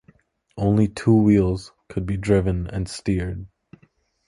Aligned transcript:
Only 0.57 0.87
two 0.87 1.13
wheels 1.15 1.71
could 1.87 2.07
be 2.07 2.17
driven 2.17 2.65
and 2.65 2.89
steered. 2.89 3.45